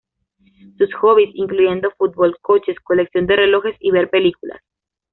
Sus 0.79 0.89
"hobbies" 0.95 1.29
incluyen 1.35 1.83
fútbol, 1.95 2.35
coches, 2.41 2.75
colección 2.83 3.27
de 3.27 3.35
relojes 3.35 3.75
y 3.79 3.91
ver 3.91 4.09
películas. 4.09 4.59